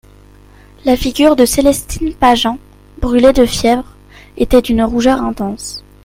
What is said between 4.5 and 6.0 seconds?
d'une rougeur intense.